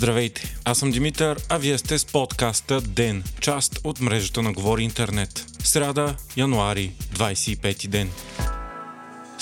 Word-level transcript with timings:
Здравейте, 0.00 0.56
аз 0.64 0.78
съм 0.78 0.90
Димитър, 0.90 1.40
а 1.48 1.58
вие 1.58 1.78
сте 1.78 1.98
с 1.98 2.04
подкаста 2.04 2.80
ДЕН, 2.80 3.24
част 3.40 3.80
от 3.84 4.00
мрежата 4.00 4.42
на 4.42 4.52
Говори 4.52 4.82
Интернет. 4.82 5.46
Сряда, 5.64 6.16
януари, 6.36 6.92
25 7.14 7.88
ден. 7.88 8.10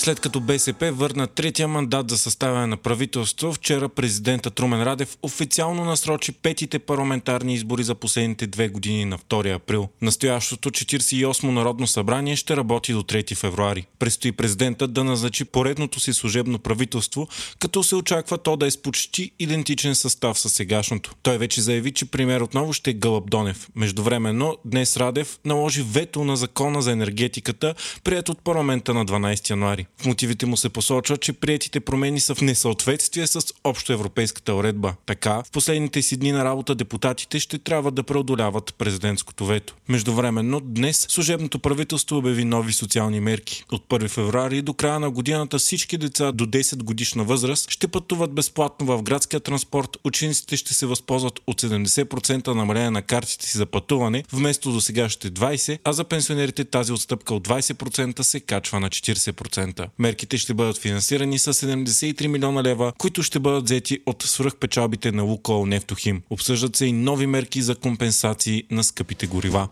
След 0.01 0.21
като 0.21 0.41
БСП 0.41 0.93
върна 0.93 1.27
третия 1.27 1.69
мандат 1.69 2.11
за 2.11 2.19
съставяне 2.19 2.67
на 2.67 2.77
правителство, 2.77 3.53
вчера 3.53 3.89
президента 3.89 4.51
Трумен 4.51 4.83
Радев 4.83 5.17
официално 5.23 5.85
насрочи 5.85 6.33
петите 6.33 6.79
парламентарни 6.79 7.55
избори 7.55 7.83
за 7.83 7.95
последните 7.95 8.47
две 8.47 8.69
години 8.69 9.05
на 9.05 9.19
2 9.19 9.55
април. 9.55 9.89
Настоящото 10.03 10.71
48 10.71 11.51
Народно 11.51 11.87
събрание 11.87 12.37
ще 12.37 12.57
работи 12.57 12.93
до 12.93 13.03
3 13.03 13.37
февруари. 13.37 13.87
Престои 13.99 14.33
президентът 14.33 14.93
да 14.93 15.05
назначи 15.05 15.45
поредното 15.45 16.01
си 16.01 16.13
служебно 16.13 16.59
правителство, 16.59 17.29
като 17.59 17.83
се 17.83 17.97
очаква 17.97 18.39
то 18.39 18.57
да 18.57 18.67
е 18.67 18.71
с 18.71 18.83
почти 18.83 19.31
идентичен 19.39 19.95
състав 19.95 20.39
с 20.39 20.49
сегашното. 20.49 21.15
Той 21.23 21.39
вече 21.39 21.61
заяви, 21.61 21.93
че 21.93 22.11
пример 22.11 22.41
отново 22.41 22.73
ще 22.73 22.91
е 22.91 22.95
Гълъб 22.95 23.31
Донев. 23.31 23.69
Междувременно, 23.75 24.57
днес 24.65 24.97
Радев 24.97 25.39
наложи 25.45 25.83
вето 25.83 26.25
на 26.25 26.37
закона 26.37 26.83
за 26.83 26.93
енергетиката, 26.93 27.75
прият 28.05 28.29
от 28.29 28.45
парламента 28.45 28.95
на 28.95 29.07
12 29.07 29.51
януари. 29.51 29.88
В 29.97 30.07
мотивите 30.07 30.47
му 30.47 30.57
се 30.57 30.69
посочва, 30.69 31.17
че 31.17 31.33
приетите 31.33 31.81
промени 31.81 32.21
са 32.21 32.35
в 32.35 32.41
несъответствие 32.41 33.27
с 33.27 33.41
общоевропейската 33.65 34.55
уредба. 34.55 34.95
Така, 35.07 35.43
в 35.43 35.51
последните 35.51 36.03
си 36.03 36.17
дни 36.17 36.33
на 36.33 36.45
работа 36.45 36.75
депутатите 36.75 37.41
ще 37.41 37.59
трябва 37.59 37.91
да 37.91 38.03
преодоляват 38.03 38.75
президентското 38.79 39.47
вето. 39.47 39.75
Междувременно, 39.89 40.61
днес 40.61 41.07
служебното 41.09 41.59
правителство 41.59 42.17
обяви 42.17 42.45
нови 42.45 42.73
социални 42.73 43.21
мерки. 43.21 43.65
От 43.73 43.89
1 43.89 44.09
февруари 44.09 44.63
до 44.63 44.75
края 44.75 45.01
на 45.01 45.11
годината 45.11 45.59
всички 45.59 45.99
деца 45.99 46.33
до 46.33 46.47
10 46.47 46.83
годишна 46.83 47.25
възраст 47.25 47.71
ще 47.71 47.89
пътуват 47.89 48.33
безплатно 48.33 48.87
в 48.87 49.03
градския 49.03 49.41
транспорт, 49.41 49.97
учениците 50.05 50.57
ще 50.57 50.75
се 50.75 50.87
възползват 50.87 51.41
от 51.47 51.63
70% 51.63 52.49
намаление 52.49 52.91
на 52.91 53.03
картите 53.03 53.47
си 53.47 53.59
за 53.59 53.67
пътуване, 53.67 54.25
вместо 54.33 54.73
до 54.73 54.81
сега 54.81 55.09
ще 55.09 55.31
20, 55.31 55.79
а 55.85 55.93
за 55.93 56.05
пенсионерите 56.05 56.65
тази 56.65 56.93
отстъпка 56.93 57.35
от 57.35 57.49
20% 57.49 58.23
се 58.23 58.41
качва 58.41 58.81
на 58.81 58.91
40%. 58.91 59.78
Мерките 59.99 60.39
ще 60.39 60.55
бъдат 60.55 60.79
финансирани 60.79 61.39
с 61.39 61.55
73 61.55 62.27
милиона 62.27 62.63
лева, 62.63 62.93
които 62.99 63.23
ще 63.23 63.39
бъдат 63.39 63.65
взети 63.65 63.99
от 64.07 64.23
свръхпечалбите 64.23 65.13
на 65.13 65.23
Лукол 65.23 65.67
Нефтохим. 65.67 66.23
Обсъждат 66.31 66.77
се 66.77 66.87
и 66.87 66.93
нови 66.93 67.27
мерки 67.27 67.63
за 67.63 67.75
компенсации 67.75 68.65
на 68.71 68.85
скъпите 68.85 69.27
горива. 69.27 69.69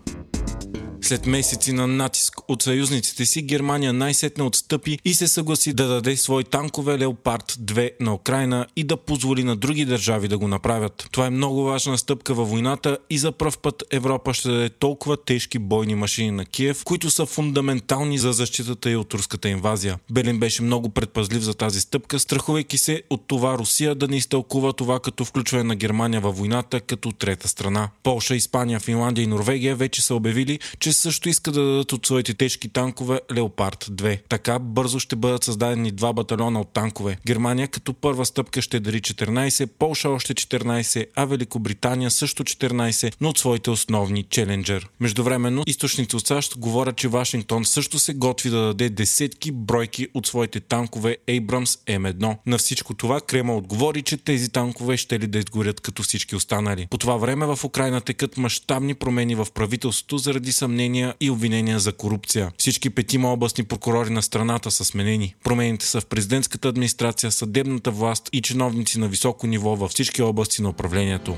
След 1.07 1.25
месеци 1.25 1.73
на 1.73 1.87
натиск 1.87 2.33
от 2.47 2.63
съюзниците 2.63 3.25
си, 3.25 3.41
Германия 3.41 3.93
най-сетне 3.93 4.43
отстъпи 4.43 4.99
и 5.05 5.13
се 5.13 5.27
съгласи 5.27 5.73
да 5.73 5.87
даде 5.87 6.17
свои 6.17 6.43
танкове 6.43 6.99
Леопард 6.99 7.51
2 7.51 7.91
на 7.99 8.13
Украина 8.13 8.67
и 8.75 8.83
да 8.83 8.97
позволи 8.97 9.43
на 9.43 9.55
други 9.55 9.85
държави 9.85 10.27
да 10.27 10.37
го 10.37 10.47
направят. 10.47 11.07
Това 11.11 11.25
е 11.25 11.29
много 11.29 11.63
важна 11.63 11.97
стъпка 11.97 12.33
във 12.33 12.49
войната 12.49 12.97
и 13.09 13.17
за 13.17 13.31
пръв 13.31 13.57
път 13.57 13.83
Европа 13.91 14.33
ще 14.33 14.49
даде 14.49 14.69
толкова 14.69 15.17
тежки 15.17 15.59
бойни 15.59 15.95
машини 15.95 16.31
на 16.31 16.45
Киев, 16.45 16.83
които 16.83 17.09
са 17.09 17.25
фундаментални 17.25 18.17
за 18.17 18.31
защитата 18.31 18.91
и 18.91 18.95
от 18.95 19.13
руската 19.13 19.49
инвазия. 19.49 19.99
Белин 20.11 20.39
беше 20.39 20.61
много 20.61 20.89
предпазлив 20.89 21.41
за 21.41 21.53
тази 21.53 21.81
стъпка, 21.81 22.19
страхувайки 22.19 22.77
се 22.77 23.03
от 23.09 23.27
това 23.27 23.57
Русия 23.57 23.95
да 23.95 24.07
не 24.07 24.17
изтълкува 24.17 24.73
това 24.73 24.99
като 24.99 25.25
включване 25.25 25.63
на 25.63 25.75
Германия 25.75 26.21
във 26.21 26.37
войната 26.37 26.79
като 26.81 27.11
трета 27.11 27.47
страна. 27.47 27.89
Полша, 28.03 28.35
Испания, 28.35 28.79
Финландия 28.79 29.23
и 29.23 29.27
Норвегия 29.27 29.75
вече 29.75 30.01
са 30.01 30.15
обявили, 30.15 30.59
че 30.79 30.96
също 30.97 31.29
иска 31.29 31.51
да 31.51 31.63
дадат 31.63 31.93
от 31.93 32.05
своите 32.05 32.33
тежки 32.33 32.69
танкове 32.69 33.21
Леопард 33.33 33.85
2. 33.85 34.19
Така 34.29 34.59
бързо 34.59 34.99
ще 34.99 35.15
бъдат 35.15 35.43
създадени 35.43 35.91
два 35.91 36.13
батальона 36.13 36.61
от 36.61 36.73
танкове. 36.73 37.17
Германия 37.27 37.67
като 37.67 37.93
първа 37.93 38.25
стъпка 38.25 38.61
ще 38.61 38.79
дари 38.79 39.01
14, 39.01 39.65
Полша 39.79 40.09
още 40.09 40.33
14, 40.33 41.05
а 41.15 41.25
Великобритания 41.25 42.11
също 42.11 42.43
14, 42.43 43.13
но 43.21 43.29
от 43.29 43.37
своите 43.37 43.69
основни 43.69 44.23
Челенджер. 44.23 44.89
Междувременно, 44.99 45.63
източници 45.67 46.15
от 46.15 46.27
САЩ 46.27 46.57
говорят, 46.57 46.95
че 46.95 47.07
Вашингтон 47.07 47.65
също 47.65 47.99
се 47.99 48.13
готви 48.13 48.49
да 48.49 48.61
даде 48.61 48.89
десетки 48.89 49.51
бройки 49.51 50.07
от 50.13 50.27
своите 50.27 50.59
танкове 50.59 51.17
Abrams 51.27 51.79
M1. 51.99 52.37
На 52.45 52.57
всичко 52.57 52.93
това 52.93 53.21
Крема 53.21 53.55
отговори, 53.55 54.01
че 54.01 54.17
тези 54.17 54.49
танкове 54.49 54.97
ще 54.97 55.19
ли 55.19 55.27
да 55.27 55.37
изгорят 55.37 55.81
като 55.81 56.03
всички 56.03 56.35
останали. 56.35 56.87
По 56.89 56.97
това 56.97 57.17
време 57.17 57.45
в 57.45 57.59
Украина 57.63 58.01
текат 58.01 58.37
мащабни 58.37 58.93
промени 58.93 59.35
в 59.35 59.47
правителството 59.53 60.17
заради 60.17 60.51
съмнение 60.51 60.86
съмнения 60.87 61.13
и 61.19 61.29
обвинения 61.29 61.79
за 61.79 61.91
корупция. 61.91 62.51
Всички 62.57 62.89
петима 62.89 63.33
областни 63.33 63.63
прокурори 63.63 64.09
на 64.09 64.21
страната 64.21 64.71
са 64.71 64.85
сменени. 64.85 65.35
Промените 65.43 65.85
са 65.85 66.01
в 66.01 66.05
президентската 66.05 66.67
администрация, 66.67 67.31
съдебната 67.31 67.91
власт 67.91 68.29
и 68.33 68.41
чиновници 68.41 68.99
на 68.99 69.07
високо 69.07 69.47
ниво 69.47 69.75
във 69.75 69.91
всички 69.91 70.21
области 70.21 70.61
на 70.61 70.69
управлението 70.69 71.35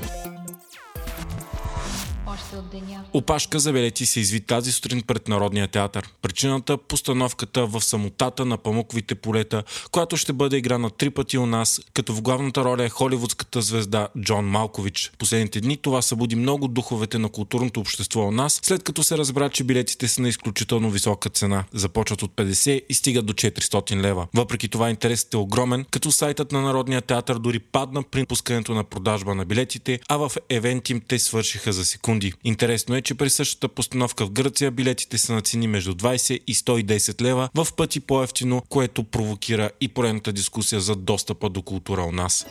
от 2.57 2.69
деня. 2.69 3.03
Опашка 3.13 3.59
за 3.59 3.73
билети 3.73 4.05
се 4.05 4.19
изви 4.19 4.39
тази 4.41 4.71
сутрин 4.71 5.01
пред 5.07 5.27
Народния 5.27 5.67
театър. 5.67 6.09
Причината– 6.21 6.77
постановката 6.87 7.65
в 7.65 7.81
самотата 7.81 8.45
на 8.45 8.57
памуковите 8.57 9.15
полета, 9.15 9.63
която 9.91 10.17
ще 10.17 10.33
бъде 10.33 10.57
играна 10.57 10.89
три 10.89 11.09
пъти 11.09 11.37
у 11.37 11.45
нас, 11.45 11.81
като 11.93 12.13
в 12.13 12.21
главната 12.21 12.63
роля 12.63 12.83
е 12.83 12.89
холивудската 12.89 13.61
звезда 13.61 14.07
Джон 14.21 14.45
Малкович. 14.45 15.11
Последните 15.17 15.61
дни 15.61 15.77
това 15.77 16.01
събуди 16.01 16.35
много 16.35 16.67
духовете 16.67 17.17
на 17.17 17.29
културното 17.29 17.79
общество 17.79 18.21
у 18.21 18.31
нас, 18.31 18.59
след 18.63 18.83
като 18.83 19.03
се 19.03 19.17
разбра, 19.17 19.49
че 19.49 19.63
билетите 19.63 20.07
са 20.07 20.21
на 20.21 20.29
изключително 20.29 20.89
висока 20.89 21.29
цена. 21.29 21.63
Започват 21.73 22.23
от 22.23 22.31
50 22.31 22.81
и 22.89 22.93
стигат 22.93 23.25
до 23.25 23.33
400 23.33 24.01
лева. 24.01 24.27
Въпреки 24.33 24.67
това 24.67 24.89
интересът 24.89 25.33
е 25.33 25.37
огромен, 25.37 25.85
като 25.91 26.11
сайтът 26.11 26.51
на 26.51 26.61
Народния 26.61 27.01
театър 27.01 27.39
дори 27.39 27.59
падна 27.59 28.03
при 28.03 28.25
пускането 28.25 28.73
на 28.73 28.83
продажба 28.83 29.35
на 29.35 29.45
билетите, 29.45 29.99
а 30.09 30.17
в 30.17 30.31
евентим 30.49 31.01
те 31.07 31.19
свършиха 31.19 31.73
за 31.73 31.85
секунди. 31.85 32.33
Интересно 32.43 32.95
е, 32.95 33.01
че 33.01 33.15
при 33.15 33.29
същата 33.29 33.67
постановка 33.67 34.25
в 34.25 34.31
Гърция 34.31 34.71
билетите 34.71 35.17
са 35.17 35.33
на 35.33 35.41
цени 35.41 35.67
между 35.67 35.93
20 35.93 36.39
и 36.47 36.55
110 36.55 37.21
лева, 37.21 37.49
в 37.55 37.67
пъти 37.77 37.99
по-ефтино, 37.99 38.63
което 38.69 39.03
провокира 39.03 39.69
и 39.81 39.87
поредната 39.87 40.33
дискусия 40.33 40.81
за 40.81 40.95
достъпа 40.95 41.49
до 41.49 41.61
култура 41.61 42.03
у 42.03 42.11
нас. 42.11 42.45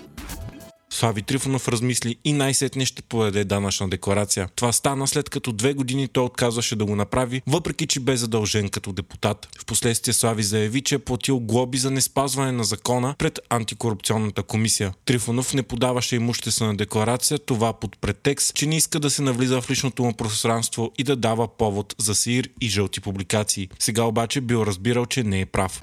Слави 0.99 1.23
Трифонов 1.23 1.69
размисли 1.69 2.17
и 2.25 2.33
най-сетне 2.33 2.87
ще 2.87 3.03
подаде 3.03 3.45
данъчна 3.45 3.89
декларация. 3.89 4.49
Това 4.57 4.73
стана 4.73 5.07
след 5.07 5.31
като 5.31 5.53
две 5.53 5.75
години 5.75 6.09
той 6.09 6.25
отказваше 6.25 6.77
да 6.77 6.85
го 6.85 6.97
направи, 6.97 7.43
въпреки 7.47 7.87
че 7.87 8.01
бе 8.01 8.17
задължен 8.17 8.69
като 8.69 8.93
депутат. 8.93 9.49
Впоследствие 9.61 10.15
Слави 10.15 10.43
заяви, 10.43 10.81
че 10.81 10.95
е 10.95 10.99
платил 10.99 11.41
глоби 11.41 11.79
за 11.79 11.91
неспазване 11.91 12.53
на 12.53 12.65
закона 12.65 13.15
пред 13.19 13.39
антикорупционната 13.49 14.43
комисия. 14.43 14.95
Трифонов 15.05 15.55
не 15.55 15.63
подаваше 15.63 16.17
имуществена 16.17 16.77
декларация, 16.77 17.39
това 17.39 17.73
под 17.73 17.99
претекст, 17.99 18.55
че 18.55 18.67
не 18.67 18.77
иска 18.77 19.01
да 19.01 19.11
се 19.11 19.23
навлиза 19.23 19.61
в 19.61 19.71
личното 19.71 20.05
му 20.05 20.15
пространство 20.15 20.93
и 20.99 21.05
да 21.05 21.17
дава 21.17 21.49
повод 21.49 21.95
за 21.99 22.15
сир 22.15 22.49
и 22.61 22.69
жълти 22.69 23.01
публикации. 23.01 23.69
Сега 23.79 24.03
обаче 24.03 24.41
бил 24.41 24.63
разбирал, 24.67 25.07
че 25.07 25.23
не 25.23 25.41
е 25.41 25.47
прав. 25.47 25.83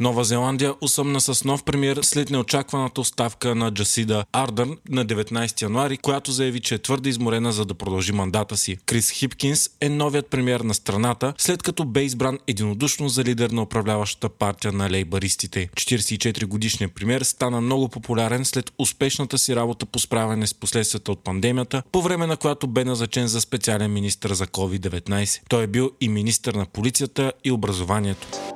Нова 0.00 0.24
Зеландия 0.24 0.74
усъмна 0.80 1.20
с 1.20 1.44
нов 1.44 1.64
премьер 1.64 1.98
след 2.02 2.30
неочакваната 2.30 3.00
оставка 3.00 3.54
на 3.54 3.74
Джасида 3.74 4.24
Ардърн 4.32 4.76
на 4.88 5.06
19 5.06 5.62
януари, 5.62 5.96
която 5.96 6.32
заяви, 6.32 6.60
че 6.60 6.74
е 6.74 6.78
твърде 6.78 7.08
изморена 7.08 7.52
за 7.52 7.64
да 7.64 7.74
продължи 7.74 8.12
мандата 8.12 8.56
си. 8.56 8.76
Крис 8.86 9.10
Хипкинс 9.10 9.70
е 9.80 9.88
новият 9.88 10.26
премьер 10.26 10.60
на 10.60 10.74
страната, 10.74 11.34
след 11.38 11.62
като 11.62 11.84
бе 11.84 12.02
избран 12.02 12.38
единодушно 12.46 13.08
за 13.08 13.24
лидер 13.24 13.50
на 13.50 13.62
управляващата 13.62 14.28
партия 14.28 14.72
на 14.72 14.90
лейбаристите. 14.90 15.68
44 15.74 16.46
годишният 16.46 16.94
премьер 16.94 17.22
стана 17.22 17.60
много 17.60 17.88
популярен 17.88 18.44
след 18.44 18.72
успешната 18.78 19.38
си 19.38 19.56
работа 19.56 19.86
по 19.86 19.98
справяне 19.98 20.46
с 20.46 20.54
последствията 20.54 21.12
от 21.12 21.24
пандемията, 21.24 21.82
по 21.92 22.02
време 22.02 22.26
на 22.26 22.36
която 22.36 22.66
бе 22.66 22.84
назначен 22.84 23.26
за 23.26 23.40
специален 23.40 23.92
министр 23.92 24.34
за 24.34 24.46
COVID-19. 24.46 25.40
Той 25.48 25.62
е 25.62 25.66
бил 25.66 25.90
и 26.00 26.08
министр 26.08 26.58
на 26.58 26.66
полицията 26.66 27.32
и 27.44 27.50
образованието. 27.50 28.55